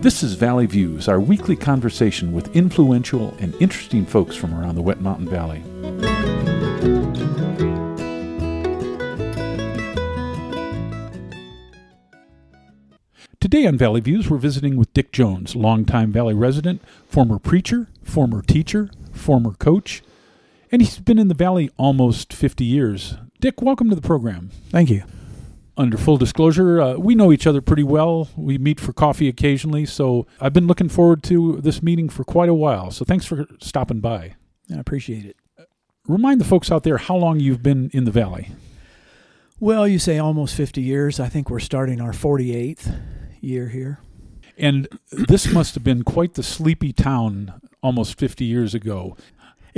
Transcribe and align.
This 0.00 0.22
is 0.22 0.34
Valley 0.34 0.66
Views, 0.66 1.08
our 1.08 1.18
weekly 1.18 1.56
conversation 1.56 2.32
with 2.32 2.54
influential 2.54 3.34
and 3.40 3.52
interesting 3.56 4.06
folks 4.06 4.36
from 4.36 4.54
around 4.54 4.76
the 4.76 4.80
Wet 4.80 5.00
Mountain 5.00 5.28
Valley. 5.28 5.60
Today 13.40 13.66
on 13.66 13.76
Valley 13.76 14.00
Views, 14.00 14.30
we're 14.30 14.38
visiting 14.38 14.76
with 14.76 14.94
Dick 14.94 15.10
Jones, 15.10 15.56
longtime 15.56 16.12
Valley 16.12 16.34
resident, 16.34 16.80
former 17.08 17.40
preacher, 17.40 17.88
former 18.04 18.40
teacher, 18.40 18.90
former 19.10 19.54
coach, 19.54 20.04
and 20.70 20.80
he's 20.80 21.00
been 21.00 21.18
in 21.18 21.26
the 21.26 21.34
Valley 21.34 21.70
almost 21.76 22.32
50 22.32 22.64
years. 22.64 23.16
Dick, 23.40 23.60
welcome 23.60 23.88
to 23.88 23.96
the 23.96 24.00
program. 24.00 24.50
Thank 24.70 24.90
you. 24.90 25.02
Under 25.78 25.96
full 25.96 26.16
disclosure, 26.16 26.80
uh, 26.80 26.94
we 26.94 27.14
know 27.14 27.30
each 27.30 27.46
other 27.46 27.60
pretty 27.60 27.84
well. 27.84 28.28
We 28.36 28.58
meet 28.58 28.80
for 28.80 28.92
coffee 28.92 29.28
occasionally, 29.28 29.86
so 29.86 30.26
I've 30.40 30.52
been 30.52 30.66
looking 30.66 30.88
forward 30.88 31.22
to 31.24 31.60
this 31.60 31.84
meeting 31.84 32.08
for 32.08 32.24
quite 32.24 32.48
a 32.48 32.54
while. 32.54 32.90
So 32.90 33.04
thanks 33.04 33.24
for 33.24 33.46
stopping 33.60 34.00
by. 34.00 34.34
I 34.74 34.80
appreciate 34.80 35.24
it. 35.24 35.36
Remind 36.08 36.40
the 36.40 36.44
folks 36.44 36.72
out 36.72 36.82
there 36.82 36.98
how 36.98 37.14
long 37.14 37.38
you've 37.38 37.62
been 37.62 37.90
in 37.92 38.04
the 38.04 38.10
Valley. 38.10 38.48
Well, 39.60 39.86
you 39.86 40.00
say 40.00 40.18
almost 40.18 40.56
50 40.56 40.82
years. 40.82 41.20
I 41.20 41.28
think 41.28 41.48
we're 41.48 41.60
starting 41.60 42.00
our 42.00 42.12
48th 42.12 43.00
year 43.40 43.68
here. 43.68 44.00
And 44.56 44.88
this 45.12 45.52
must 45.52 45.74
have 45.74 45.84
been 45.84 46.02
quite 46.02 46.34
the 46.34 46.42
sleepy 46.42 46.92
town 46.92 47.60
almost 47.82 48.18
50 48.18 48.44
years 48.44 48.74
ago. 48.74 49.16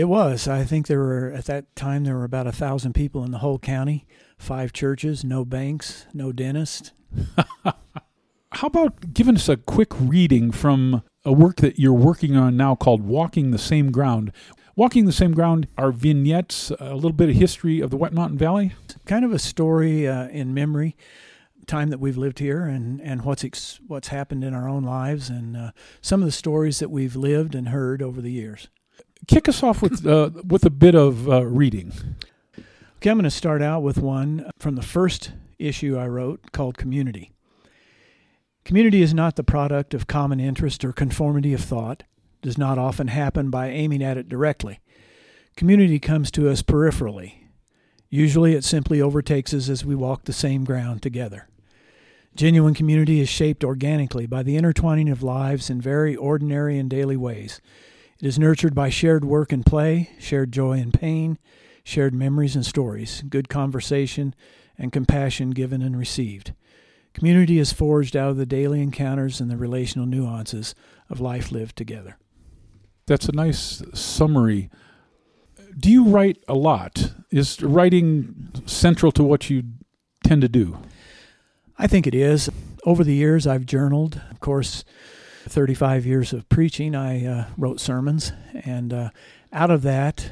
It 0.01 0.09
was. 0.09 0.49
I 0.49 0.65
think 0.65 0.87
there 0.87 0.99
were, 0.99 1.31
at 1.31 1.45
that 1.45 1.77
time, 1.77 2.05
there 2.05 2.17
were 2.17 2.25
about 2.25 2.47
a 2.47 2.53
thousand 2.53 2.95
people 2.95 3.23
in 3.23 3.33
the 3.33 3.39
whole 3.41 3.59
county, 3.59 4.07
five 4.39 4.73
churches, 4.73 5.25
no 5.25 5.45
banks, 5.45 6.07
no 6.15 6.33
dentist. 6.33 6.93
How 7.65 8.67
about 8.67 9.13
giving 9.13 9.37
us 9.37 9.47
a 9.51 9.59
quick 9.59 9.89
reading 10.01 10.53
from 10.53 11.03
a 11.23 11.35
work 11.35 11.57
that 11.57 11.79
you're 11.79 11.93
working 11.93 12.35
on 12.35 12.57
now 12.57 12.75
called 12.75 13.03
Walking 13.03 13.51
the 13.51 13.59
Same 13.59 13.93
Ground? 13.93 14.33
Walking 14.75 15.05
the 15.05 15.13
Same 15.13 15.33
Ground 15.33 15.69
are 15.77 15.93
vignettes, 15.93 16.73
a 16.81 16.95
little 16.95 17.13
bit 17.13 17.29
of 17.29 17.37
history 17.37 17.81
of 17.81 17.91
the 17.91 17.99
Wet 17.99 18.15
Mountain 18.15 18.39
Valley. 18.39 18.73
Kind 19.05 19.27
of 19.27 19.35
a 19.35 19.39
story 19.39 20.09
uh, 20.09 20.29
in 20.29 20.55
memory, 20.55 20.97
time 21.67 21.91
that 21.91 22.01
we've 22.01 22.17
lived 22.17 22.39
here, 22.39 22.65
and 22.65 23.03
and 23.03 23.27
what's 23.27 23.45
ex- 23.45 23.81
what's 23.87 24.09
happened 24.09 24.45
in 24.45 24.55
our 24.55 24.67
own 24.67 24.83
lives, 24.83 25.29
and 25.29 25.59
uh, 25.59 25.73
some 26.01 26.23
of 26.23 26.27
the 26.27 26.33
stories 26.33 26.79
that 26.79 26.91
we've 26.91 27.17
lived 27.17 27.55
and 27.55 27.69
heard 27.69 28.01
over 28.01 28.23
the 28.23 28.33
years. 28.33 28.71
Kick 29.27 29.49
us 29.49 29.63
off 29.63 29.83
with 29.83 30.07
uh, 30.07 30.31
with 30.47 30.65
a 30.65 30.71
bit 30.71 30.95
of 30.95 31.29
uh, 31.29 31.45
reading. 31.45 31.93
Okay, 32.97 33.11
I'm 33.11 33.17
going 33.17 33.25
to 33.25 33.31
start 33.31 33.63
out 33.63 33.83
with 33.83 33.99
one 33.99 34.51
from 34.59 34.75
the 34.75 34.83
first 34.83 35.33
issue 35.59 35.97
I 35.97 36.07
wrote 36.09 36.53
called 36.53 36.77
Community. 36.77 37.33
Community 38.65 39.03
is 39.03 39.15
not 39.15 39.37
the 39.37 39.45
product 39.45 39.95
of 39.95 40.07
common 40.07 40.39
interest 40.39 40.85
or 40.85 40.93
conformity 40.93 41.55
of 41.55 41.63
thought, 41.63 42.03
does 42.43 42.59
not 42.59 42.79
often 42.79 43.09
happen 43.09 43.51
by 43.51 43.69
aiming 43.69 44.03
at 44.03 44.19
it 44.19 44.29
directly. 44.29 44.81
Community 45.57 45.99
comes 45.99 46.31
to 46.33 46.49
us 46.49 46.63
peripherally. 46.63 47.35
Usually 48.09 48.55
it 48.55 48.65
simply 48.65 49.01
overtakes 49.01 49.55
us 49.55 49.69
as 49.69 49.85
we 49.85 49.95
walk 49.95 50.25
the 50.25 50.33
same 50.33 50.65
ground 50.65 51.03
together. 51.03 51.49
Genuine 52.35 52.75
community 52.75 53.21
is 53.21 53.29
shaped 53.29 53.65
organically 53.65 54.27
by 54.27 54.43
the 54.43 54.57
intertwining 54.57 55.09
of 55.09 55.23
lives 55.23 55.69
in 55.69 55.81
very 55.81 56.15
ordinary 56.15 56.79
and 56.79 56.89
daily 56.89 57.17
ways. 57.17 57.61
It 58.21 58.27
is 58.27 58.39
nurtured 58.39 58.75
by 58.75 58.91
shared 58.91 59.25
work 59.25 59.51
and 59.51 59.65
play, 59.65 60.11
shared 60.19 60.53
joy 60.53 60.79
and 60.79 60.93
pain, 60.93 61.39
shared 61.85 62.13
memories 62.13 62.55
and 62.55 62.67
stories, 62.67 63.23
good 63.29 63.49
conversation, 63.49 64.35
and 64.77 64.93
compassion 64.93 65.51
given 65.51 65.81
and 65.81 65.99
received. 65.99 66.53
Community 67.15 67.59
is 67.59 67.73
forged 67.73 68.17
out 68.17 68.31
of 68.31 68.37
the 68.37 68.45
daily 68.45 68.83
encounters 68.83 69.41
and 69.41 69.51
the 69.51 69.57
relational 69.57 70.07
nuances 70.07 70.75
of 71.09 71.21
life 71.21 71.51
lived 71.51 71.77
together. 71.77 72.19
That's 73.07 73.29
a 73.29 73.33
nice 73.33 73.83
summary. 73.95 74.71
Do 75.79 75.91
you 75.91 76.05
write 76.05 76.45
a 76.47 76.55
lot? 76.55 77.13
Is 77.31 77.63
writing 77.63 78.51
central 78.67 79.13
to 79.13 79.25
what 79.25 79.49
you 79.49 79.63
tend 80.25 80.43
to 80.43 80.49
do? 80.49 80.79
I 81.79 81.87
think 81.87 82.07
it 82.07 82.15
is. 82.15 82.51
Over 82.85 83.03
the 83.03 83.15
years, 83.15 83.47
I've 83.47 83.67
journaled. 83.67 84.21
Of 84.31 84.41
course, 84.41 84.85
35 85.51 86.07
years 86.07 86.33
of 86.33 86.49
preaching, 86.49 86.95
I 86.95 87.27
uh, 87.27 87.45
wrote 87.59 87.81
sermons, 87.81 88.33
and 88.65 88.93
uh, 88.93 89.11
out 89.53 89.71
of 89.71 89.83
that 89.83 90.31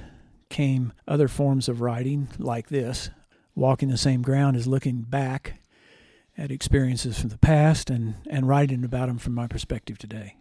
came 0.48 0.92
other 1.08 1.26
forms 1.26 1.68
of 1.68 1.80
writing 1.80 2.28
like 2.38 2.68
this. 2.68 3.10
Walking 3.56 3.88
the 3.88 3.98
same 3.98 4.22
ground 4.22 4.56
is 4.56 4.68
looking 4.68 5.02
back 5.02 5.60
at 6.38 6.52
experiences 6.52 7.18
from 7.18 7.30
the 7.30 7.38
past 7.38 7.90
and, 7.90 8.14
and 8.30 8.46
writing 8.46 8.84
about 8.84 9.08
them 9.08 9.18
from 9.18 9.34
my 9.34 9.48
perspective 9.48 9.98
today. 9.98 10.36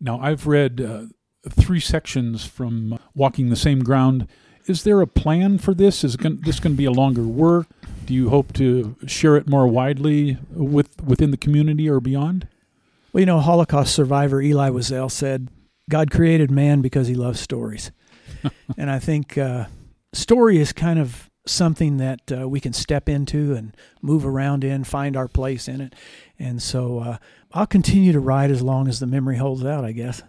Now, 0.00 0.18
I've 0.18 0.46
read 0.46 0.80
uh, 0.80 1.02
three 1.50 1.80
sections 1.80 2.46
from 2.46 2.98
Walking 3.14 3.50
the 3.50 3.56
Same 3.56 3.84
Ground. 3.84 4.26
Is 4.66 4.82
there 4.82 5.02
a 5.02 5.06
plan 5.06 5.58
for 5.58 5.74
this? 5.74 6.04
Is 6.04 6.16
this 6.16 6.58
going 6.58 6.74
to 6.74 6.78
be 6.78 6.86
a 6.86 6.90
longer 6.90 7.24
work? 7.24 7.66
Do 8.06 8.14
you 8.14 8.30
hope 8.30 8.54
to 8.54 8.96
share 9.06 9.36
it 9.36 9.46
more 9.46 9.68
widely 9.68 10.38
with 10.50 11.02
within 11.02 11.32
the 11.32 11.36
community 11.36 11.88
or 11.88 12.00
beyond? 12.00 12.48
Well, 13.12 13.20
you 13.20 13.26
know, 13.26 13.40
Holocaust 13.40 13.94
survivor 13.94 14.40
Elie 14.40 14.70
Wiesel 14.70 15.10
said, 15.10 15.48
God 15.88 16.10
created 16.10 16.50
man 16.50 16.80
because 16.80 17.08
he 17.08 17.14
loves 17.14 17.40
stories. 17.40 17.90
and 18.76 18.88
I 18.88 19.00
think 19.00 19.36
uh, 19.36 19.66
story 20.12 20.58
is 20.58 20.72
kind 20.72 20.98
of 20.98 21.28
something 21.46 21.96
that 21.96 22.20
uh, 22.32 22.48
we 22.48 22.60
can 22.60 22.72
step 22.72 23.08
into 23.08 23.54
and 23.54 23.76
move 24.00 24.24
around 24.24 24.62
in, 24.62 24.84
find 24.84 25.16
our 25.16 25.26
place 25.26 25.66
in 25.66 25.80
it. 25.80 25.94
And 26.38 26.62
so 26.62 27.00
uh, 27.00 27.16
I'll 27.52 27.66
continue 27.66 28.12
to 28.12 28.20
write 28.20 28.52
as 28.52 28.62
long 28.62 28.86
as 28.86 29.00
the 29.00 29.06
memory 29.06 29.36
holds 29.36 29.64
out, 29.64 29.84
I 29.84 29.90
guess. 29.90 30.22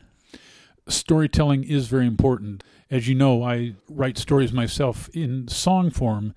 Storytelling 0.87 1.63
is 1.63 1.87
very 1.87 2.07
important. 2.07 2.63
As 2.89 3.07
you 3.07 3.13
know, 3.13 3.43
I 3.43 3.75
write 3.87 4.17
stories 4.17 4.51
myself 4.51 5.07
in 5.13 5.47
song 5.47 5.91
form 5.91 6.33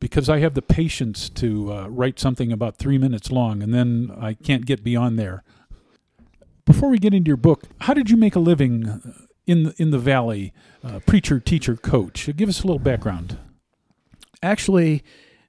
because 0.00 0.28
I 0.30 0.38
have 0.38 0.54
the 0.54 0.62
patience 0.62 1.28
to 1.30 1.72
uh, 1.72 1.86
write 1.88 2.18
something 2.18 2.50
about 2.50 2.76
three 2.76 2.98
minutes 2.98 3.30
long 3.30 3.62
and 3.62 3.74
then 3.74 4.10
I 4.18 4.34
can't 4.34 4.64
get 4.64 4.82
beyond 4.82 5.18
there. 5.18 5.44
Before 6.64 6.88
we 6.88 6.98
get 6.98 7.14
into 7.14 7.28
your 7.28 7.36
book, 7.36 7.64
how 7.82 7.94
did 7.94 8.08
you 8.08 8.16
make 8.16 8.36
a 8.36 8.40
living 8.40 8.88
uh, 8.88 8.98
in 9.46 9.64
the, 9.64 9.74
in 9.78 9.90
the 9.90 9.98
valley, 9.98 10.52
uh, 10.84 11.00
preacher, 11.00 11.40
teacher, 11.40 11.76
coach? 11.76 12.28
Give 12.36 12.48
us 12.48 12.62
a 12.62 12.66
little 12.66 12.78
background. 12.78 13.38
Actually, 14.42 15.02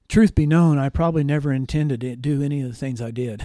truth 0.08 0.34
be 0.34 0.46
known, 0.46 0.78
I 0.78 0.88
probably 0.88 1.24
never 1.24 1.52
intended 1.52 2.00
to 2.00 2.16
do 2.16 2.42
any 2.42 2.62
of 2.62 2.68
the 2.68 2.76
things 2.76 3.00
I 3.00 3.12
did. 3.12 3.44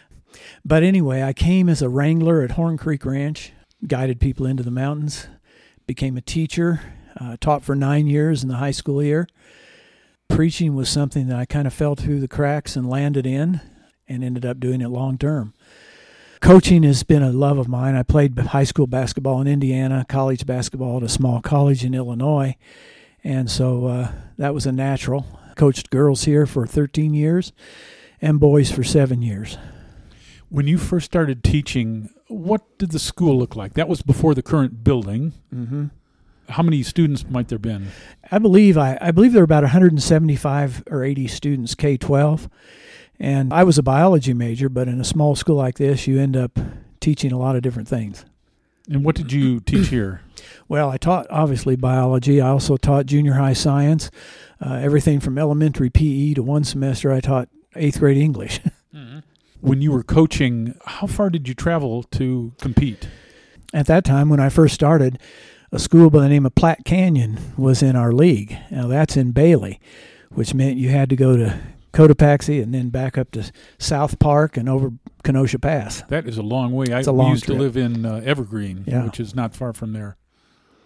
but 0.64 0.82
anyway, 0.82 1.22
I 1.22 1.32
came 1.32 1.68
as 1.68 1.80
a 1.80 1.88
wrangler 1.88 2.42
at 2.42 2.52
Horn 2.52 2.76
Creek 2.76 3.04
Ranch, 3.06 3.52
guided 3.86 4.20
people 4.20 4.46
into 4.46 4.62
the 4.62 4.70
mountains, 4.70 5.28
became 5.86 6.16
a 6.16 6.22
teacher, 6.22 6.80
uh, 7.18 7.36
taught 7.40 7.64
for 7.64 7.74
nine 7.74 8.06
years 8.06 8.42
in 8.42 8.48
the 8.48 8.56
high 8.56 8.70
school 8.70 9.02
year. 9.02 9.26
Preaching 10.28 10.74
was 10.74 10.88
something 10.88 11.26
that 11.28 11.38
I 11.38 11.44
kind 11.44 11.66
of 11.66 11.74
fell 11.74 11.94
through 11.94 12.20
the 12.20 12.28
cracks 12.28 12.76
and 12.76 12.88
landed 12.88 13.26
in 13.26 13.60
and 14.08 14.24
ended 14.24 14.44
up 14.44 14.60
doing 14.60 14.80
it 14.80 14.88
long 14.88 15.18
term. 15.18 15.54
Coaching 16.42 16.82
has 16.82 17.04
been 17.04 17.22
a 17.22 17.30
love 17.30 17.56
of 17.56 17.68
mine. 17.68 17.94
I 17.94 18.02
played 18.02 18.36
high 18.36 18.64
school 18.64 18.88
basketball 18.88 19.40
in 19.40 19.46
Indiana, 19.46 20.04
college 20.08 20.44
basketball 20.44 20.96
at 20.96 21.04
a 21.04 21.08
small 21.08 21.40
college 21.40 21.84
in 21.84 21.94
Illinois, 21.94 22.56
and 23.22 23.48
so 23.48 23.86
uh, 23.86 24.12
that 24.38 24.52
was 24.52 24.66
a 24.66 24.72
natural. 24.72 25.24
Coached 25.54 25.90
girls 25.90 26.24
here 26.24 26.44
for 26.44 26.66
13 26.66 27.14
years 27.14 27.52
and 28.20 28.40
boys 28.40 28.72
for 28.72 28.82
seven 28.82 29.22
years. 29.22 29.56
When 30.48 30.66
you 30.66 30.78
first 30.78 31.06
started 31.06 31.44
teaching, 31.44 32.10
what 32.26 32.76
did 32.76 32.90
the 32.90 32.98
school 32.98 33.38
look 33.38 33.54
like? 33.54 33.74
That 33.74 33.88
was 33.88 34.02
before 34.02 34.34
the 34.34 34.42
current 34.42 34.82
building. 34.82 35.34
Mm-hmm. 35.54 35.86
How 36.48 36.64
many 36.64 36.82
students 36.82 37.24
might 37.30 37.46
there 37.48 37.60
been? 37.60 37.92
I 38.32 38.38
believe 38.38 38.76
I, 38.76 38.98
I 39.00 39.12
believe 39.12 39.32
there 39.32 39.42
were 39.42 39.44
about 39.44 39.62
175 39.62 40.82
or 40.90 41.04
80 41.04 41.28
students 41.28 41.76
K 41.76 41.96
12 41.96 42.50
and 43.22 43.54
I 43.54 43.62
was 43.62 43.78
a 43.78 43.84
biology 43.84 44.34
major, 44.34 44.68
but 44.68 44.88
in 44.88 45.00
a 45.00 45.04
small 45.04 45.36
school 45.36 45.54
like 45.54 45.76
this, 45.76 46.08
you 46.08 46.18
end 46.18 46.36
up 46.36 46.58
teaching 46.98 47.30
a 47.30 47.38
lot 47.38 47.54
of 47.54 47.62
different 47.62 47.86
things. 47.86 48.24
And 48.90 49.04
what 49.04 49.14
did 49.14 49.30
you 49.30 49.60
teach 49.66 49.88
here? 49.88 50.22
Well, 50.68 50.90
I 50.90 50.96
taught 50.96 51.28
obviously 51.30 51.76
biology. 51.76 52.40
I 52.40 52.48
also 52.48 52.76
taught 52.76 53.06
junior 53.06 53.34
high 53.34 53.52
science, 53.52 54.10
uh, 54.60 54.74
everything 54.74 55.20
from 55.20 55.38
elementary 55.38 55.88
PE 55.88 56.34
to 56.34 56.42
one 56.42 56.64
semester 56.64 57.12
I 57.12 57.20
taught 57.20 57.48
eighth 57.76 58.00
grade 58.00 58.16
English. 58.16 58.58
mm-hmm. 58.94 59.20
When 59.60 59.80
you 59.80 59.92
were 59.92 60.02
coaching, 60.02 60.74
how 60.84 61.06
far 61.06 61.30
did 61.30 61.46
you 61.46 61.54
travel 61.54 62.02
to 62.02 62.52
compete? 62.60 63.08
At 63.72 63.86
that 63.86 64.04
time, 64.04 64.30
when 64.30 64.40
I 64.40 64.48
first 64.48 64.74
started, 64.74 65.20
a 65.70 65.78
school 65.78 66.10
by 66.10 66.22
the 66.22 66.28
name 66.28 66.44
of 66.44 66.56
Platte 66.56 66.84
Canyon 66.84 67.38
was 67.56 67.84
in 67.84 67.94
our 67.94 68.10
league. 68.10 68.58
Now 68.72 68.88
that's 68.88 69.16
in 69.16 69.30
Bailey, 69.30 69.78
which 70.30 70.54
meant 70.54 70.76
you 70.76 70.88
had 70.88 71.08
to 71.10 71.16
go 71.16 71.36
to 71.36 71.60
Cotopaxi 71.92 72.62
and 72.62 72.74
then 72.74 72.88
back 72.90 73.16
up 73.18 73.30
to 73.32 73.50
South 73.78 74.18
Park 74.18 74.56
and 74.56 74.68
over 74.68 74.92
Kenosha 75.24 75.58
Pass. 75.58 76.02
That 76.08 76.26
is 76.28 76.38
a 76.38 76.42
long 76.42 76.72
way. 76.72 76.86
It's 76.88 77.06
I 77.08 77.10
a 77.10 77.14
long 77.14 77.30
used 77.30 77.44
trip. 77.44 77.56
to 77.58 77.62
live 77.62 77.76
in 77.76 78.04
uh, 78.06 78.20
Evergreen, 78.24 78.84
Yeah. 78.86 79.04
which 79.04 79.20
is 79.20 79.34
not 79.34 79.54
far 79.54 79.72
from 79.72 79.92
there. 79.92 80.16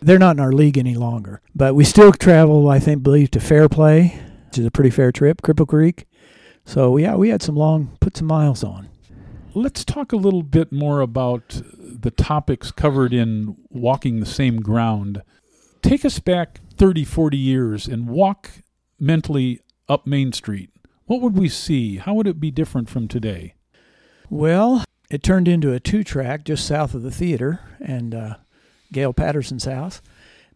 They're 0.02 0.18
not 0.18 0.36
in 0.36 0.40
our 0.40 0.52
league 0.52 0.76
any 0.76 0.94
longer, 0.94 1.40
but 1.54 1.74
we 1.74 1.84
still 1.84 2.12
travel. 2.12 2.68
I 2.68 2.78
think, 2.78 3.02
believe 3.02 3.30
to 3.32 3.40
Fairplay, 3.40 4.20
which 4.46 4.58
is 4.58 4.66
a 4.66 4.70
pretty 4.70 4.90
fair 4.90 5.10
trip. 5.10 5.40
Cripple 5.42 5.66
Creek. 5.66 6.06
So 6.64 6.96
yeah, 6.96 7.14
we 7.14 7.30
had 7.30 7.42
some 7.42 7.56
long, 7.56 7.96
put 8.00 8.16
some 8.16 8.26
miles 8.26 8.62
on. 8.62 8.88
Let's 9.54 9.84
talk 9.86 10.12
a 10.12 10.16
little 10.16 10.42
bit 10.42 10.70
more 10.70 11.00
about 11.00 11.62
the 11.72 12.10
topics 12.10 12.70
covered 12.70 13.14
in 13.14 13.56
Walking 13.70 14.20
the 14.20 14.26
Same 14.26 14.60
Ground. 14.60 15.22
Take 15.80 16.04
us 16.04 16.18
back 16.18 16.60
30, 16.76 17.04
40 17.04 17.38
years 17.38 17.86
and 17.86 18.06
walk 18.08 18.50
mentally 19.00 19.60
up 19.88 20.06
Main 20.06 20.32
Street. 20.32 20.68
What 21.06 21.20
would 21.20 21.38
we 21.38 21.48
see? 21.48 21.96
How 21.96 22.14
would 22.14 22.26
it 22.26 22.40
be 22.40 22.50
different 22.50 22.88
from 22.88 23.08
today? 23.08 23.54
Well, 24.28 24.84
it 25.08 25.22
turned 25.22 25.48
into 25.48 25.72
a 25.72 25.80
two 25.80 26.02
track 26.02 26.44
just 26.44 26.66
south 26.66 26.94
of 26.94 27.02
the 27.02 27.10
theater 27.10 27.60
and 27.80 28.14
uh, 28.14 28.34
Gail 28.92 29.12
Patterson's 29.12 29.64
house. 29.64 30.02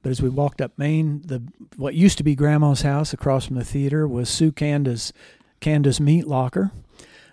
But 0.03 0.11
as 0.11 0.23
we 0.23 0.29
walked 0.29 0.61
up 0.61 0.73
Main, 0.79 1.23
the 1.23 1.43
what 1.77 1.95
used 1.95 2.19
to 2.19 2.25
be 2.25 2.35
Grandma's 2.35 2.83
house 2.83 3.13
across 3.13 3.47
from 3.47 3.57
the 3.57 3.65
theater 3.65 4.09
was 4.09 4.29
Sue 4.29 4.51
Canda's 4.51 5.13
Canda's 5.61 6.01
Meat 6.01 6.27
Locker. 6.27 6.73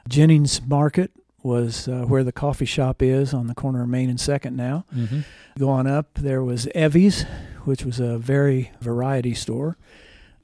Jennings 0.07 0.61
Market 0.65 1.11
was 1.43 1.87
uh, 1.87 2.03
where 2.03 2.23
the 2.23 2.31
coffee 2.31 2.65
shop 2.65 3.01
is 3.01 3.33
on 3.33 3.47
the 3.47 3.55
corner 3.55 3.83
of 3.83 3.89
Main 3.89 4.09
and 4.09 4.19
Second 4.19 4.55
now. 4.55 4.85
Mm-hmm. 4.93 5.21
Going 5.57 5.87
up, 5.87 6.13
there 6.15 6.43
was 6.43 6.67
Evie's, 6.75 7.23
which 7.63 7.85
was 7.85 7.99
a 7.99 8.17
very 8.17 8.71
variety 8.81 9.33
store. 9.33 9.77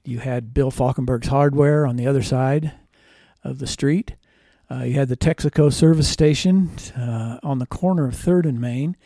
You 0.05 0.19
had 0.19 0.53
Bill 0.53 0.71
Falkenberg's 0.71 1.27
Hardware 1.27 1.85
on 1.85 1.95
the 1.95 2.07
other 2.07 2.23
side 2.23 2.73
of 3.43 3.59
the 3.59 3.67
street. 3.67 4.15
Uh, 4.69 4.83
you 4.83 4.93
had 4.93 5.07
the 5.07 5.17
Texaco 5.17 5.71
service 5.71 6.09
station 6.09 6.71
uh, 6.97 7.39
on 7.43 7.59
the 7.59 7.65
corner 7.65 8.07
of 8.07 8.15
Third 8.15 8.45
and 8.45 8.59
Main, 8.59 8.97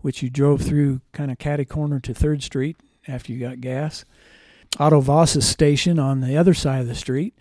which 0.00 0.22
you 0.22 0.30
drove 0.30 0.60
through 0.60 1.00
kind 1.12 1.30
of 1.30 1.38
catty 1.38 1.64
corner 1.64 1.98
to 2.00 2.14
Third 2.14 2.42
Street 2.42 2.76
after 3.08 3.32
you 3.32 3.40
got 3.40 3.60
gas. 3.60 4.04
Otto 4.78 5.00
Voss's 5.00 5.46
station 5.46 5.98
on 5.98 6.20
the 6.20 6.36
other 6.36 6.54
side 6.54 6.80
of 6.80 6.88
the 6.88 6.94
street. 6.94 7.34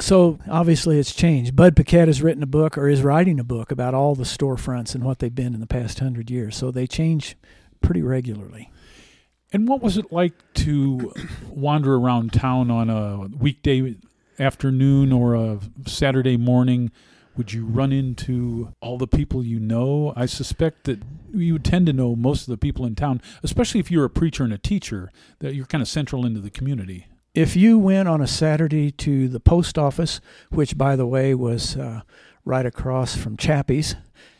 So 0.00 0.38
obviously 0.48 0.98
it's 0.98 1.14
changed. 1.14 1.54
Bud 1.54 1.76
Paquette 1.76 2.08
has 2.08 2.22
written 2.22 2.42
a 2.42 2.46
book 2.46 2.78
or 2.78 2.88
is 2.88 3.02
writing 3.02 3.38
a 3.38 3.44
book 3.44 3.70
about 3.70 3.94
all 3.94 4.14
the 4.14 4.24
storefronts 4.24 4.94
and 4.94 5.04
what 5.04 5.18
they've 5.18 5.34
been 5.34 5.54
in 5.54 5.60
the 5.60 5.66
past 5.66 5.98
hundred 5.98 6.30
years. 6.30 6.56
So 6.56 6.70
they 6.70 6.86
change 6.86 7.36
pretty 7.80 8.02
regularly. 8.02 8.70
And 9.52 9.68
what 9.68 9.80
was 9.80 9.96
it 9.96 10.12
like 10.12 10.34
to 10.54 11.12
wander 11.48 11.94
around 11.94 12.32
town 12.32 12.70
on 12.70 12.90
a 12.90 13.28
weekday 13.36 13.94
afternoon 14.38 15.12
or 15.12 15.34
a 15.34 15.60
Saturday 15.86 16.36
morning? 16.36 16.90
Would 17.36 17.52
you 17.52 17.64
run 17.64 17.92
into 17.92 18.72
all 18.80 18.98
the 18.98 19.06
people 19.06 19.44
you 19.44 19.60
know? 19.60 20.12
I 20.16 20.26
suspect 20.26 20.84
that 20.84 21.02
you 21.32 21.58
tend 21.58 21.86
to 21.86 21.92
know 21.92 22.16
most 22.16 22.42
of 22.42 22.48
the 22.48 22.56
people 22.56 22.86
in 22.86 22.94
town, 22.94 23.20
especially 23.42 23.78
if 23.78 23.90
you're 23.90 24.06
a 24.06 24.10
preacher 24.10 24.42
and 24.42 24.52
a 24.52 24.58
teacher, 24.58 25.12
that 25.40 25.54
you're 25.54 25.66
kind 25.66 25.82
of 25.82 25.88
central 25.88 26.24
into 26.24 26.40
the 26.40 26.50
community. 26.50 27.06
If 27.34 27.54
you 27.54 27.78
went 27.78 28.08
on 28.08 28.22
a 28.22 28.26
Saturday 28.26 28.90
to 28.92 29.28
the 29.28 29.40
post 29.40 29.76
office, 29.76 30.20
which 30.48 30.78
by 30.78 30.96
the 30.96 31.06
way 31.06 31.34
was 31.34 31.76
uh, 31.76 32.00
right 32.46 32.64
across 32.64 33.14
from 33.14 33.36
Chappie's 33.36 33.94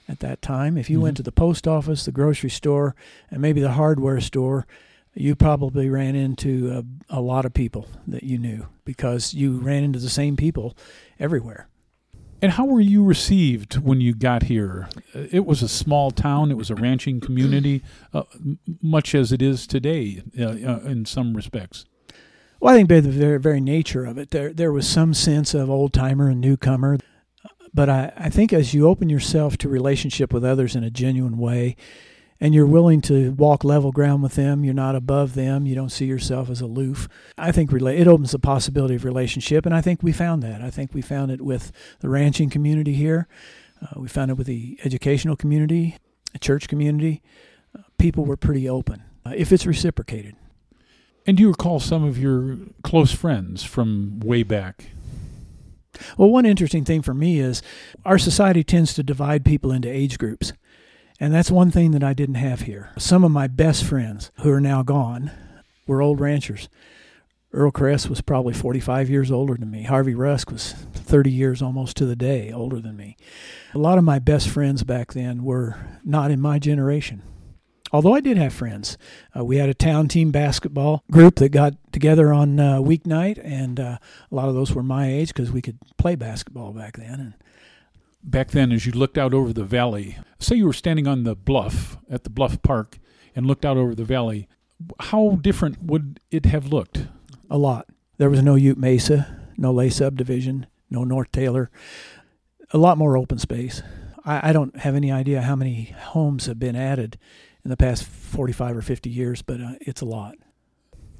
at 0.09 0.21
that 0.21 0.41
time, 0.41 0.79
if 0.79 0.89
you 0.89 0.97
mm-hmm. 0.97 1.03
went 1.05 1.17
to 1.19 1.23
the 1.23 1.33
post 1.33 1.69
office, 1.69 2.07
the 2.07 2.13
grocery 2.13 2.51
store, 2.51 2.97
and 3.31 3.43
maybe 3.43 3.61
the 3.61 3.73
hardware 3.73 4.21
store, 4.21 4.67
you 5.17 5.35
probably 5.35 5.89
ran 5.89 6.15
into 6.15 6.71
a, 7.11 7.17
a, 7.17 7.21
lot 7.21 7.45
of 7.45 7.55
people 7.55 7.89
that 8.07 8.23
you 8.23 8.39
knew 8.39 8.67
because 8.85 9.33
you 9.33 9.59
ran 9.59 9.83
into 9.83 9.99
the 9.99 10.11
same 10.11 10.37
people 10.37 10.77
everywhere. 11.19 11.69
And 12.43 12.53
how 12.53 12.67
were 12.67 12.83
you 12.83 13.03
received 13.03 13.79
when 13.79 14.01
you 14.01 14.15
got 14.15 14.45
here? 14.45 14.89
It 15.15 15.47
was 15.47 15.63
a 15.63 15.69
small 15.69 16.11
town, 16.11 16.51
it 16.51 16.57
was 16.57 16.69
a 16.69 16.75
ranching 16.75 17.21
community, 17.21 17.83
uh, 18.13 18.25
much 18.83 19.15
as 19.15 19.33
it 19.33 19.41
is 19.41 19.67
today 19.67 20.23
uh, 20.39 20.45
uh, 20.45 20.81
in 20.85 21.07
some 21.07 21.35
respects. 21.35 21.87
Well, 22.61 22.75
I 22.75 22.77
think 22.77 22.89
by 22.89 23.01
the 23.01 23.11
very, 23.11 23.39
very 23.39 23.61
nature 23.61 24.05
of 24.05 24.19
it, 24.19 24.31
there, 24.31 24.53
there 24.53 24.73
was 24.73 24.87
some 24.87 25.15
sense 25.15 25.55
of 25.55 25.71
old 25.71 25.95
timer 25.95 26.29
and 26.29 26.41
newcomer. 26.41 26.99
But 27.73 27.89
I, 27.89 28.13
I 28.17 28.31
think 28.31 28.53
as 28.53 28.75
you 28.75 28.87
open 28.87 29.09
yourself 29.09 29.57
to 29.59 29.69
relationship 29.69 30.33
with 30.33 30.45
others 30.45 30.77
in 30.77 30.85
a 30.85 30.91
genuine 30.91 31.39
way, 31.39 31.77
and 32.41 32.55
you're 32.55 32.67
willing 32.67 33.01
to 33.03 33.33
walk 33.33 33.65
level 33.65 33.93
ground 33.93 34.23
with 34.23 34.35
them. 34.35 34.65
You're 34.65 34.75
not 34.75 34.95
above 34.95 35.35
them. 35.35 35.67
You 35.67 35.75
don't 35.75 35.91
see 35.91 36.07
yourself 36.07 36.51
as 36.51 36.61
aloof. 36.61 37.09
I 37.39 37.53
think 37.53 37.73
it 37.73 38.09
opens 38.09 38.33
the 38.33 38.39
possibility 38.39 38.95
of 38.95 39.05
relationship, 39.05 39.67
and 39.67 39.75
I 39.75 39.81
think 39.81 40.03
we 40.03 40.13
found 40.13 40.43
that. 40.43 40.63
I 40.63 40.71
think 40.71 40.95
we 40.95 41.03
found 41.03 41.31
it 41.31 41.41
with 41.41 41.73
the 42.01 42.09
ranching 42.09 42.51
community 42.51 42.95
here. 42.95 43.29
Uh, 43.83 44.01
we 44.01 44.09
found 44.09 44.31
it 44.31 44.35
with 44.35 44.47
the 44.47 44.79
educational 44.85 45.37
community, 45.37 45.97
the 46.33 46.39
church 46.39 46.69
community. 46.69 47.23
Uh, 47.77 47.83
people 47.99 48.25
were 48.25 48.37
pretty 48.37 48.69
open 48.69 49.03
uh, 49.25 49.33
if 49.37 49.53
it's 49.53 49.67
reciprocated. 49.67 50.35
And 51.27 51.37
do 51.37 51.43
you 51.43 51.49
recall 51.49 51.81
some 51.81 52.05
of 52.05 52.17
your 52.17 52.57
close 52.83 53.13
friends 53.13 53.65
from 53.65 54.21
way 54.21 54.45
back? 54.45 54.91
Well, 56.17 56.31
one 56.31 56.47
interesting 56.47 56.85
thing 56.85 57.03
for 57.03 57.15
me 57.15 57.41
is 57.41 57.63
our 58.05 58.19
society 58.19 58.63
tends 58.63 58.95
to 58.95 59.03
divide 59.03 59.45
people 59.45 59.73
into 59.73 59.89
age 59.89 60.19
groups. 60.19 60.53
And 61.19 61.33
that's 61.33 61.51
one 61.51 61.71
thing 61.71 61.93
that 61.93 62.05
I 62.05 62.13
didn't 62.13 62.35
have 62.37 62.63
here. 62.63 62.91
Some 62.99 63.25
of 63.25 63.31
my 63.31 63.47
best 63.47 63.85
friends 63.85 64.31
who 64.41 64.51
are 64.53 64.61
now 64.61 64.83
gone 64.83 65.31
were 65.87 66.03
old 66.03 66.21
ranchers. 66.21 66.69
Earl 67.53 67.71
Kress 67.71 68.09
was 68.09 68.21
probably 68.21 68.53
45 68.53 69.09
years 69.09 69.31
older 69.31 69.55
than 69.55 69.71
me. 69.71 69.85
Harvey 69.85 70.15
Rusk 70.15 70.51
was 70.51 70.73
30 70.73 71.31
years 71.31 71.63
almost 71.63 71.97
to 71.97 72.05
the 72.07 72.17
day 72.17 72.53
older 72.53 72.81
than 72.81 72.97
me. 72.97 73.17
A 73.73 73.79
lot 73.79 73.97
of 73.97 74.05
my 74.05 74.19
best 74.19 74.49
friends 74.49 74.85
back 74.85 75.15
then 75.15 75.43
were 75.43 75.77
not 76.05 76.31
in 76.31 76.41
my 76.41 76.59
generation. 76.59 77.23
Although 77.93 78.15
I 78.15 78.21
did 78.21 78.37
have 78.37 78.53
friends. 78.53 78.99
Uh, 79.35 79.45
we 79.45 79.57
had 79.57 79.69
a 79.69 79.75
town 79.75 80.09
team 80.09 80.33
basketball 80.33 81.03
group 81.11 81.37
that 81.37 81.51
got 81.51 81.75
together 81.93 82.33
on 82.33 82.59
uh, 82.59 82.79
weeknight, 82.79 83.41
and 83.43 83.79
uh, 83.79 83.99
a 84.31 84.35
lot 84.35 84.49
of 84.49 84.55
those 84.55 84.73
were 84.73 84.83
my 84.83 85.09
age 85.09 85.29
because 85.29 85.53
we 85.53 85.63
could 85.63 85.79
play 85.97 86.17
basketball 86.17 86.73
back 86.73 86.97
then. 86.97 87.21
And 87.21 87.35
back 88.27 88.51
then 88.51 88.73
as 88.73 88.85
you 88.85 88.93
looked 88.93 89.17
out 89.17 89.33
over 89.33 89.53
the 89.53 89.65
valley? 89.65 90.19
Say 90.39 90.57
you 90.57 90.67
were 90.67 90.73
standing 90.73 91.07
on 91.07 91.25
the 91.25 91.35
bluff 91.35 91.97
at 92.11 92.25
the 92.25 92.31
Bluff 92.31 92.61
Park 92.63 92.99
and 93.35 93.47
looked 93.47 93.65
out 93.65 93.77
over 93.77 93.95
the 93.95 94.05
valley. 94.05 94.49
How 95.01 95.39
different 95.41 95.83
would 95.83 96.21
it 96.31 96.45
have 96.47 96.67
looked? 96.67 97.07
A 97.49 97.57
lot. 97.57 97.87
There 98.19 98.31
was 98.31 98.43
no 98.43 98.55
Ute 98.55 98.79
Mesa, 98.79 99.51
no 99.57 99.73
Lay 99.73 99.89
subdivision, 99.89 100.67
no 100.91 101.05
North 101.05 101.33
Taylor. 101.33 101.71
A 102.73 102.79
lot 102.79 102.99
more 102.99 103.17
open 103.17 103.39
space. 103.39 103.83
I, 104.25 104.51
I 104.51 104.53
don't 104.53 104.77
have 104.79 104.95
any 104.95 105.13
idea 105.13 105.43
how 105.43 105.57
many 105.57 105.95
homes 105.99 106.47
have 106.47 106.59
been 106.59 106.77
added 106.77 107.19
in 107.65 107.71
the 107.71 107.77
past 107.77 108.05
45 108.05 108.77
or 108.77 108.83
50 108.83 109.09
years, 109.09 109.43
but 109.43 109.61
uh, 109.61 109.73
it's 109.81 110.01
a 110.01 110.07
lot. 110.07 110.37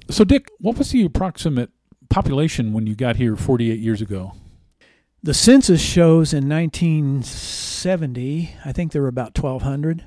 So, 0.09 0.23
Dick, 0.23 0.49
what 0.59 0.77
was 0.77 0.91
the 0.91 1.03
approximate 1.03 1.71
population 2.09 2.73
when 2.73 2.87
you 2.87 2.95
got 2.95 3.17
here 3.17 3.35
48 3.35 3.79
years 3.79 4.01
ago? 4.01 4.33
The 5.23 5.33
census 5.33 5.81
shows 5.81 6.31
in 6.31 6.47
1970, 6.47 8.55
I 8.63 8.71
think 8.71 8.91
there 8.91 9.01
were 9.01 9.07
about 9.07 9.37
1,200, 9.37 10.05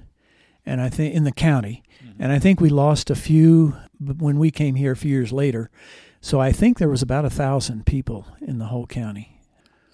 and 0.65 0.81
I 0.81 0.89
think 0.89 1.15
in 1.15 1.25
the 1.25 1.33
county, 1.33 1.83
mm-hmm. 2.03 2.23
and 2.23 2.33
I 2.33 2.39
think 2.39 2.61
we 2.61 2.69
lost 2.69 3.11
a 3.11 3.17
few 3.17 3.77
when 3.99 4.39
we 4.39 4.51
came 4.51 4.77
here 4.77 4.93
a 4.93 4.97
few 4.97 5.11
years 5.11 5.33
later. 5.33 5.71
So 6.21 6.41
I 6.41 6.53
think 6.53 6.79
there 6.79 6.89
was 6.89 7.03
about 7.03 7.25
a 7.25 7.31
thousand 7.31 7.87
people 7.87 8.27
in 8.41 8.59
the 8.59 8.67
whole 8.67 8.87
county. 8.87 9.41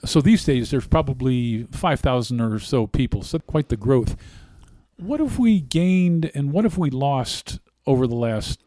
So 0.04 0.20
these 0.20 0.44
days, 0.44 0.70
there's 0.70 0.87
probably 0.87 1.64
5,000 1.64 2.40
or 2.40 2.58
so 2.58 2.87
people. 2.87 3.23
So 3.23 3.38
quite 3.38 3.70
the 3.70 3.76
growth. 3.76 4.16
What 4.96 5.20
have 5.20 5.38
we 5.38 5.61
gained 5.61 6.30
and 6.35 6.52
what 6.52 6.64
have 6.64 6.78
we 6.78 6.90
lost 6.90 7.58
over 7.87 8.06
the 8.06 8.14
last 8.14 8.62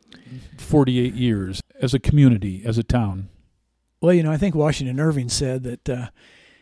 48 0.58 1.14
years 1.14 1.62
as 1.82 1.94
a 1.94 2.00
community, 2.00 2.64
as 2.66 2.78
a 2.78 2.84
town? 2.84 3.30
Well, 4.02 4.14
you 4.14 4.24
know, 4.24 4.32
I 4.32 4.38
think 4.38 4.56
Washington 4.56 5.00
Irving 5.00 5.30
said 5.30 5.64
that 5.64 5.90
uh, 5.90 6.08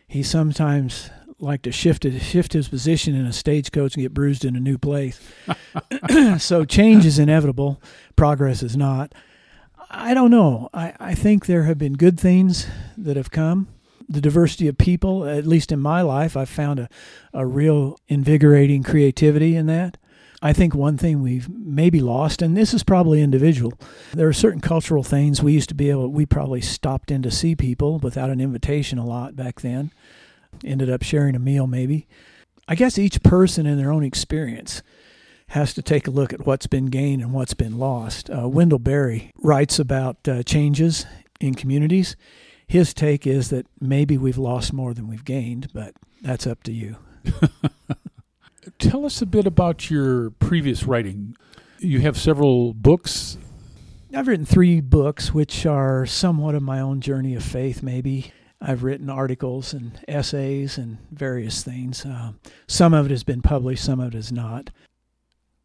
he 0.08 0.22
sometimes 0.22 1.10
liked 1.38 1.64
to 1.64 1.72
shift 1.72 2.02
his, 2.02 2.22
shift 2.22 2.52
his 2.52 2.68
position 2.68 3.14
in 3.14 3.26
a 3.26 3.32
stagecoach 3.32 3.94
and 3.94 4.02
get 4.02 4.14
bruised 4.14 4.44
in 4.44 4.56
a 4.56 4.60
new 4.60 4.78
place. 4.78 5.20
so 6.38 6.64
change 6.64 7.06
is 7.06 7.18
inevitable, 7.18 7.80
progress 8.16 8.62
is 8.62 8.76
not. 8.76 9.14
I 9.90 10.14
don't 10.14 10.30
know. 10.30 10.68
I, 10.74 10.94
I 10.98 11.14
think 11.14 11.46
there 11.46 11.62
have 11.62 11.78
been 11.78 11.94
good 11.94 12.18
things 12.18 12.66
that 12.96 13.16
have 13.16 13.30
come. 13.30 13.68
The 14.08 14.20
diversity 14.20 14.68
of 14.68 14.78
people, 14.78 15.26
at 15.26 15.46
least 15.46 15.70
in 15.70 15.80
my 15.80 16.02
life, 16.02 16.36
I've 16.36 16.48
found 16.48 16.80
a, 16.80 16.88
a 17.32 17.46
real 17.46 17.98
invigorating 18.08 18.82
creativity 18.82 19.54
in 19.54 19.66
that. 19.66 19.98
I 20.40 20.52
think 20.52 20.74
one 20.74 20.96
thing 20.96 21.20
we've 21.20 21.48
maybe 21.48 22.00
lost, 22.00 22.42
and 22.42 22.56
this 22.56 22.72
is 22.72 22.84
probably 22.84 23.22
individual, 23.22 23.72
there 24.12 24.28
are 24.28 24.32
certain 24.32 24.60
cultural 24.60 25.02
things 25.02 25.42
we 25.42 25.52
used 25.52 25.68
to 25.70 25.74
be 25.74 25.90
able, 25.90 26.08
we 26.08 26.26
probably 26.26 26.60
stopped 26.60 27.10
in 27.10 27.22
to 27.22 27.30
see 27.30 27.56
people 27.56 27.98
without 27.98 28.30
an 28.30 28.40
invitation 28.40 28.98
a 28.98 29.06
lot 29.06 29.34
back 29.34 29.60
then, 29.62 29.90
ended 30.64 30.88
up 30.88 31.02
sharing 31.02 31.34
a 31.34 31.40
meal 31.40 31.66
maybe. 31.66 32.06
I 32.68 32.76
guess 32.76 32.98
each 32.98 33.22
person 33.22 33.66
in 33.66 33.78
their 33.78 33.90
own 33.90 34.04
experience 34.04 34.82
has 35.48 35.74
to 35.74 35.82
take 35.82 36.06
a 36.06 36.10
look 36.10 36.32
at 36.32 36.46
what's 36.46 36.66
been 36.66 36.86
gained 36.86 37.22
and 37.22 37.32
what's 37.32 37.54
been 37.54 37.78
lost. 37.78 38.30
Uh, 38.30 38.48
Wendell 38.48 38.78
Berry 38.78 39.32
writes 39.38 39.78
about 39.78 40.28
uh, 40.28 40.42
changes 40.42 41.06
in 41.40 41.54
communities. 41.54 42.14
His 42.66 42.92
take 42.92 43.26
is 43.26 43.48
that 43.48 43.66
maybe 43.80 44.18
we've 44.18 44.38
lost 44.38 44.72
more 44.72 44.92
than 44.92 45.08
we've 45.08 45.24
gained, 45.24 45.72
but 45.72 45.94
that's 46.20 46.46
up 46.46 46.62
to 46.64 46.72
you. 46.72 46.96
Tell 48.78 49.06
us 49.06 49.22
a 49.22 49.26
bit 49.26 49.46
about 49.46 49.90
your 49.90 50.30
previous 50.30 50.84
writing. 50.84 51.36
You 51.78 52.00
have 52.00 52.18
several 52.18 52.74
books. 52.74 53.38
I've 54.14 54.26
written 54.26 54.46
three 54.46 54.80
books, 54.80 55.32
which 55.32 55.64
are 55.64 56.06
somewhat 56.06 56.54
of 56.54 56.62
my 56.62 56.80
own 56.80 57.00
journey 57.00 57.34
of 57.34 57.44
faith, 57.44 57.82
maybe. 57.82 58.32
I've 58.60 58.82
written 58.82 59.08
articles 59.08 59.72
and 59.72 60.00
essays 60.08 60.78
and 60.78 60.98
various 61.12 61.62
things. 61.62 62.04
Uh, 62.04 62.32
some 62.66 62.94
of 62.94 63.06
it 63.06 63.10
has 63.10 63.22
been 63.22 63.42
published, 63.42 63.84
some 63.84 64.00
of 64.00 64.08
it 64.08 64.14
has 64.14 64.32
not. 64.32 64.70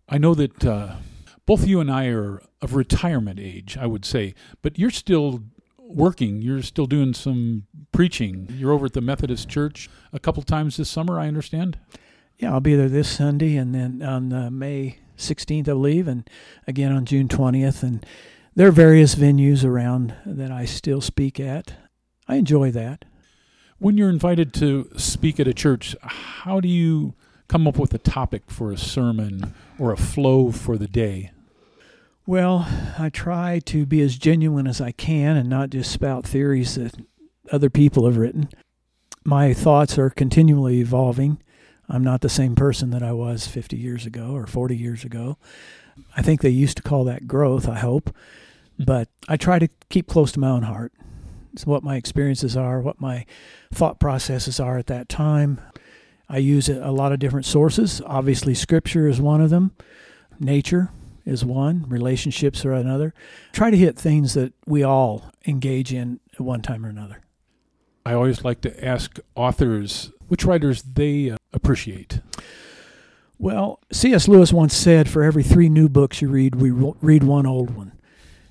I 0.08 0.18
know 0.18 0.36
that 0.36 0.64
uh, 0.64 0.98
both 1.46 1.66
you 1.66 1.80
and 1.80 1.90
I 1.90 2.08
are 2.08 2.42
of 2.62 2.76
retirement 2.76 3.40
age, 3.40 3.78
I 3.78 3.88
would 3.88 4.06
say, 4.06 4.36
but 4.62 4.78
you're 4.78 4.92
still 4.92 5.42
working. 5.80 6.42
You're 6.42 6.62
still 6.62 6.86
doing 6.86 7.14
some 7.14 7.64
preaching. 7.92 8.48
You're 8.52 8.72
over 8.72 8.86
at 8.86 8.94
the 8.94 9.02
Methodist 9.02 9.50
Church 9.50 9.90
a 10.12 10.20
couple 10.20 10.44
times 10.44 10.78
this 10.78 10.90
summer, 10.90 11.20
I 11.20 11.28
understand. 11.28 11.80
Yeah, 12.38 12.54
I'll 12.54 12.60
be 12.60 12.76
there 12.76 12.90
this 12.90 13.10
Sunday 13.10 13.56
and 13.56 13.74
then 13.74 14.02
on 14.02 14.34
uh, 14.34 14.50
May 14.50 15.00
16th, 15.18 15.62
I 15.62 15.72
believe, 15.72 16.08
and 16.08 16.30
again 16.68 16.92
on 16.92 17.06
June 17.06 17.28
20th. 17.28 17.84
And 17.84 18.06
there 18.56 18.68
are 18.68 18.72
various 18.72 19.16
venues 19.16 19.64
around 19.64 20.16
that 20.26 20.52
I 20.52 20.66
still 20.66 21.02
speak 21.02 21.40
at. 21.40 21.74
I 22.28 22.36
enjoy 22.36 22.72
that. 22.72 23.06
When 23.80 23.98
you're 23.98 24.10
invited 24.10 24.54
to 24.56 24.90
speak 24.98 25.40
at 25.40 25.48
a 25.48 25.54
church, 25.54 25.96
how 26.02 26.60
do 26.60 26.68
you 26.68 27.16
come 27.48 27.68
up 27.68 27.78
with 27.78 27.94
a 27.94 27.98
topic 27.98 28.44
for 28.48 28.72
a 28.72 28.78
sermon 28.78 29.54
or 29.78 29.92
a 29.92 29.98
flow 29.98 30.52
for 30.52 30.78
the 30.78 30.88
day? 30.88 31.32
Well, 32.26 32.66
I 32.98 33.10
try 33.10 33.60
to 33.66 33.86
be 33.86 34.02
as 34.02 34.18
genuine 34.18 34.68
as 34.68 34.80
I 34.80 34.92
can 34.92 35.36
and 35.36 35.50
not 35.50 35.72
just 35.72 35.92
spout 35.92 36.26
theories 36.26 36.76
that 36.76 36.96
other 37.52 37.70
people 37.70 38.06
have 38.06 38.18
written. 38.18 38.50
My 39.26 39.54
thoughts 39.54 39.98
are 39.98 40.10
continually 40.10 40.80
evolving. 40.80 41.42
I'm 41.90 42.04
not 42.04 42.22
the 42.22 42.30
same 42.30 42.56
person 42.56 42.90
that 42.92 43.04
I 43.04 43.12
was 43.12 43.48
50 43.48 43.78
years 43.78 44.06
ago 44.06 44.32
or 44.32 44.48
40 44.48 44.76
years 44.76 45.04
ago. 45.04 45.38
I 46.16 46.22
think 46.22 46.42
they 46.42 46.50
used 46.50 46.78
to 46.78 46.84
call 46.84 47.04
that 47.06 47.28
growth, 47.28 47.68
I 47.68 47.80
hope. 47.80 48.16
But 48.80 49.10
I 49.28 49.38
try 49.38 49.60
to 49.60 49.70
keep 49.90 50.08
close 50.08 50.32
to 50.34 50.40
my 50.40 50.50
own 50.50 50.64
heart. 50.64 50.94
It's 51.54 51.68
what 51.68 51.84
my 51.84 51.96
experiences 51.96 52.58
are, 52.58 52.82
what 52.82 53.00
my 53.00 53.26
thought 53.72 54.00
processes 54.00 54.60
are 54.60 54.78
at 54.78 54.88
that 54.88 55.08
time. 55.08 55.62
I 56.28 56.38
use 56.38 56.68
a 56.68 56.92
lot 56.92 57.12
of 57.12 57.20
different 57.20 57.46
sources. 57.46 58.02
Obviously, 58.06 58.56
scripture 58.56 59.08
is 59.08 59.22
one 59.22 59.42
of 59.42 59.52
them, 59.52 59.76
nature 60.40 60.90
is 61.26 61.46
one, 61.46 61.86
relationships 61.88 62.66
are 62.66 62.74
another. 62.74 63.14
Try 63.52 63.70
to 63.70 63.78
hit 63.78 63.98
things 63.98 64.34
that 64.34 64.54
we 64.66 64.84
all 64.84 65.32
engage 65.46 65.94
in 65.94 66.20
at 66.34 66.42
one 66.42 66.62
time 66.62 66.86
or 66.86 66.90
another. 66.90 67.22
I 68.06 68.14
always 68.14 68.44
like 68.44 68.62
to 68.62 68.86
ask 68.86 69.20
authors 69.36 70.12
which 70.28 70.44
writers 70.44 70.82
they 70.82 71.30
uh, 71.30 71.38
appreciate. 71.54 72.20
Well, 73.38 73.80
C.S. 73.92 74.28
Lewis 74.28 74.54
once 74.54 74.76
said, 74.76 75.10
for 75.10 75.24
every 75.24 75.44
three 75.44 75.70
new 75.70 75.90
books 75.90 76.22
you 76.22 76.30
read, 76.30 76.56
we 76.56 76.72
read 76.72 77.24
one 77.24 77.46
old 77.46 77.72
one. 77.72 77.92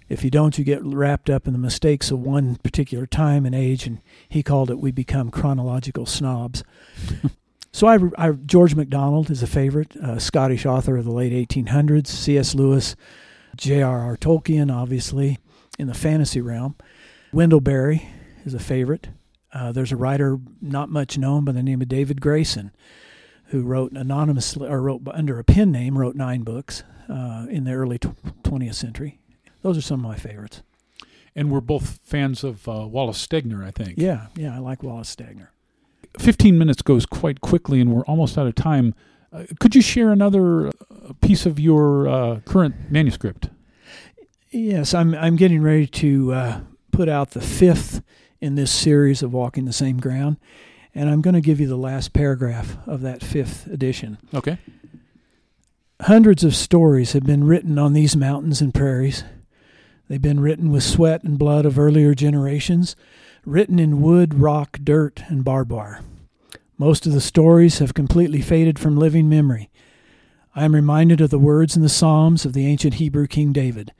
If 0.08 0.22
you 0.22 0.30
don't, 0.30 0.58
you 0.58 0.64
get 0.64 0.84
wrapped 0.84 1.30
up 1.30 1.46
in 1.46 1.54
the 1.54 1.58
mistakes 1.58 2.10
of 2.10 2.20
one 2.20 2.56
particular 2.56 3.06
time 3.06 3.46
and 3.46 3.54
age, 3.54 3.86
and 3.86 4.02
he 4.28 4.42
called 4.42 4.70
it 4.70 4.78
we 4.78 4.90
become 4.90 5.30
chronological 5.30 6.04
snobs. 6.04 6.64
so 7.72 7.86
I, 7.86 7.98
I, 8.18 8.32
George 8.32 8.74
MacDonald 8.74 9.30
is 9.30 9.42
a 9.42 9.46
favorite, 9.46 9.96
a 9.96 10.20
Scottish 10.20 10.66
author 10.66 10.98
of 10.98 11.06
the 11.06 11.12
late 11.12 11.32
1800s. 11.48 12.08
C.S. 12.08 12.54
Lewis, 12.54 12.94
J.R.R. 13.56 14.18
Tolkien, 14.18 14.70
obviously, 14.70 15.38
in 15.78 15.86
the 15.86 15.94
fantasy 15.94 16.42
realm. 16.42 16.74
Wendell 17.32 17.62
Berry 17.62 18.06
is 18.44 18.52
a 18.52 18.58
favorite. 18.58 19.08
Uh, 19.52 19.72
there's 19.72 19.92
a 19.92 19.96
writer 19.96 20.38
not 20.60 20.88
much 20.88 21.18
known 21.18 21.44
by 21.44 21.52
the 21.52 21.62
name 21.62 21.82
of 21.82 21.88
David 21.88 22.20
Grayson, 22.20 22.70
who 23.46 23.62
wrote 23.62 23.92
anonymously 23.92 24.68
or 24.68 24.80
wrote 24.80 25.02
under 25.12 25.38
a 25.38 25.44
pen 25.44 25.70
name, 25.70 25.98
wrote 25.98 26.16
nine 26.16 26.42
books 26.42 26.84
uh, 27.08 27.46
in 27.50 27.64
the 27.64 27.72
early 27.72 27.98
20th 27.98 28.74
century. 28.74 29.18
Those 29.62 29.76
are 29.76 29.82
some 29.82 30.00
of 30.00 30.06
my 30.06 30.16
favorites. 30.16 30.62
And 31.34 31.50
we're 31.50 31.60
both 31.60 32.00
fans 32.02 32.44
of 32.44 32.68
uh, 32.68 32.86
Wallace 32.86 33.24
Stegner, 33.26 33.64
I 33.64 33.70
think. 33.70 33.94
Yeah, 33.96 34.26
yeah, 34.36 34.54
I 34.54 34.58
like 34.58 34.82
Wallace 34.82 35.14
Stegner. 35.14 35.48
15 36.18 36.58
minutes 36.58 36.82
goes 36.82 37.06
quite 37.06 37.40
quickly, 37.40 37.80
and 37.80 37.92
we're 37.92 38.04
almost 38.04 38.36
out 38.36 38.46
of 38.46 38.54
time. 38.54 38.94
Uh, 39.32 39.44
could 39.58 39.74
you 39.74 39.80
share 39.80 40.10
another 40.10 40.68
uh, 40.68 40.72
piece 41.22 41.46
of 41.46 41.58
your 41.58 42.06
uh, 42.08 42.40
current 42.44 42.90
manuscript? 42.90 43.48
Yes, 44.50 44.92
I'm, 44.92 45.14
I'm 45.14 45.36
getting 45.36 45.62
ready 45.62 45.86
to 45.86 46.32
uh, 46.34 46.60
put 46.90 47.08
out 47.08 47.30
the 47.30 47.40
fifth 47.40 48.02
in 48.42 48.56
this 48.56 48.72
series 48.72 49.22
of 49.22 49.32
Walking 49.32 49.64
the 49.64 49.72
Same 49.72 49.98
Ground, 49.98 50.36
and 50.94 51.08
I'm 51.08 51.22
going 51.22 51.34
to 51.34 51.40
give 51.40 51.60
you 51.60 51.68
the 51.68 51.76
last 51.76 52.12
paragraph 52.12 52.76
of 52.86 53.00
that 53.02 53.22
fifth 53.22 53.66
edition. 53.68 54.18
Okay. 54.34 54.58
Hundreds 56.00 56.42
of 56.42 56.56
stories 56.56 57.12
have 57.12 57.22
been 57.22 57.44
written 57.44 57.78
on 57.78 57.92
these 57.92 58.16
mountains 58.16 58.60
and 58.60 58.74
prairies 58.74 59.24
They've 60.08 60.20
been 60.20 60.40
written 60.40 60.70
with 60.70 60.82
sweat 60.82 61.22
and 61.22 61.38
blood 61.38 61.64
of 61.64 61.78
earlier 61.78 62.14
generations, 62.14 62.96
written 63.46 63.78
in 63.78 64.02
wood, 64.02 64.34
rock, 64.34 64.78
dirt, 64.82 65.22
and 65.28 65.42
barbed 65.42 65.70
wire. 65.70 66.02
Most 66.76 67.06
of 67.06 67.12
the 67.12 67.20
stories 67.20 67.78
have 67.78 67.94
completely 67.94 68.42
faded 68.42 68.78
from 68.78 68.98
living 68.98 69.26
memory. 69.28 69.70
I 70.54 70.64
am 70.64 70.74
reminded 70.74 71.22
of 71.22 71.30
the 71.30 71.38
words 71.38 71.76
in 71.76 71.82
the 71.82 71.88
Psalms 71.88 72.44
of 72.44 72.52
the 72.52 72.66
ancient 72.66 72.94
Hebrew 72.94 73.26
King 73.26 73.54
David 73.54 73.94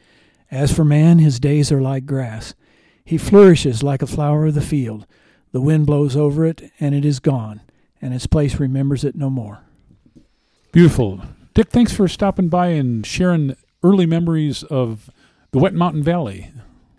As 0.51 0.71
for 0.71 0.85
man, 0.85 1.19
his 1.19 1.41
days 1.41 1.73
are 1.73 1.81
like 1.81 2.05
grass. 2.05 2.55
He 3.05 3.19
flourishes 3.19 3.83
like 3.83 4.03
a 4.03 4.07
flower 4.07 4.47
of 4.47 4.55
the 4.55 4.61
field. 4.61 5.07
The 5.53 5.61
wind 5.61 5.87
blows 5.87 6.17
over 6.17 6.47
it, 6.47 6.71
and 6.81 6.95
it 6.95 7.05
is 7.05 7.21
gone, 7.21 7.61
and 8.01 8.15
its 8.15 8.27
place 8.27 8.59
remembers 8.59 9.05
it 9.05 9.15
no 9.15 9.29
more. 9.29 9.61
Beautiful. 10.73 11.21
Dick, 11.55 11.69
thanks 11.69 11.93
for 11.93 12.09
stopping 12.09 12.49
by 12.49 12.69
and 12.69 13.05
sharing 13.05 13.57
early 13.83 14.07
memories 14.07 14.63
of 14.65 15.11
the 15.51 15.59
Wet 15.59 15.75
Mountain 15.75 16.03
Valley. 16.03 16.51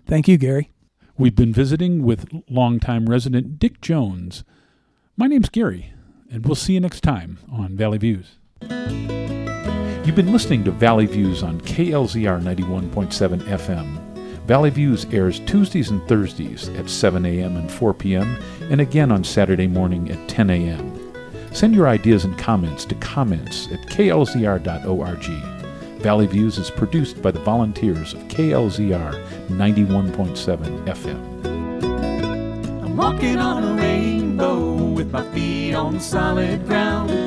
Thank 0.05 0.27
you, 0.27 0.37
Gary. 0.37 0.69
We've 1.17 1.35
been 1.35 1.53
visiting 1.53 2.03
with 2.03 2.29
longtime 2.49 3.07
resident 3.07 3.57
Dick 3.57 3.81
Jones. 3.81 4.43
My 5.17 5.27
name's 5.27 5.49
Gary, 5.49 5.93
and 6.29 6.45
we'll 6.45 6.55
see 6.55 6.73
you 6.73 6.79
next 6.79 7.01
time 7.01 7.39
on 7.51 7.75
Valley 7.75 7.97
Views. 7.97 8.37
You've 10.05 10.15
been 10.15 10.33
listening 10.33 10.63
to 10.65 10.71
Valley 10.71 11.05
Views 11.05 11.43
on 11.43 11.61
KLZR 11.61 12.41
91.7 12.41 13.41
FM. 13.43 14.02
Valley 14.45 14.69
Views 14.69 15.05
airs 15.13 15.39
Tuesdays 15.41 15.89
and 15.89 16.05
Thursdays 16.07 16.67
at 16.69 16.89
7 16.89 17.25
a.m. 17.25 17.55
and 17.55 17.71
4 17.71 17.93
p.m., 17.93 18.37
and 18.69 18.81
again 18.81 19.09
on 19.09 19.23
Saturday 19.23 19.67
morning 19.67 20.11
at 20.11 20.27
10 20.27 20.49
a.m. 20.49 20.99
Send 21.53 21.73
your 21.73 21.87
ideas 21.87 22.25
and 22.25 22.37
comments 22.37 22.83
to 22.85 22.95
comments 22.95 23.69
at 23.71 23.79
klzr.org. 23.87 25.23
Valley 26.01 26.27
Views 26.27 26.57
is 26.57 26.69
produced 26.69 27.21
by 27.21 27.31
the 27.31 27.39
volunteers 27.39 28.13
of 28.13 28.19
KLZR 28.23 29.25
91.7 29.47 30.85
FM. 30.87 31.43
I'm 32.83 32.97
walking 32.97 33.37
on 33.37 33.63
a 33.63 33.81
rainbow 33.81 34.73
with 34.73 35.09
my 35.11 35.23
feet 35.31 35.73
on 35.73 36.01
solid 36.01 36.65
ground. 36.65 37.22